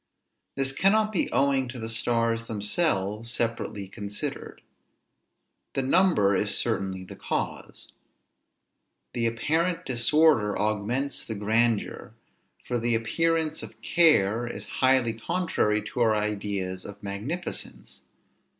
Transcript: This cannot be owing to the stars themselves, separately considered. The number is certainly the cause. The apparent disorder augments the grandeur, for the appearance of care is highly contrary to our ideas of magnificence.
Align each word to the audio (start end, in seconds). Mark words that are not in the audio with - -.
This 0.55 0.71
cannot 0.71 1.11
be 1.11 1.31
owing 1.31 1.67
to 1.67 1.77
the 1.77 1.87
stars 1.87 2.47
themselves, 2.47 3.29
separately 3.29 3.87
considered. 3.87 4.63
The 5.75 5.83
number 5.83 6.35
is 6.35 6.57
certainly 6.57 7.03
the 7.03 7.15
cause. 7.15 7.91
The 9.13 9.27
apparent 9.27 9.85
disorder 9.85 10.57
augments 10.57 11.23
the 11.23 11.35
grandeur, 11.35 12.15
for 12.65 12.79
the 12.79 12.95
appearance 12.95 13.61
of 13.61 13.79
care 13.83 14.47
is 14.47 14.65
highly 14.81 15.13
contrary 15.13 15.83
to 15.83 15.99
our 15.99 16.15
ideas 16.15 16.83
of 16.83 17.03
magnificence. 17.03 18.01